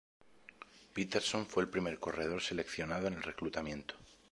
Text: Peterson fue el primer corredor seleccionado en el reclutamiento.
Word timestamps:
Peterson 0.95 1.45
fue 1.45 1.61
el 1.61 1.69
primer 1.69 1.99
corredor 1.99 2.41
seleccionado 2.41 3.05
en 3.05 3.13
el 3.13 3.21
reclutamiento. 3.21 3.93